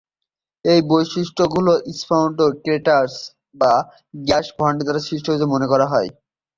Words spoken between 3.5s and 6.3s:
বা gas vent দ্বারা সৃষ্ট বলে মনে করা হয়।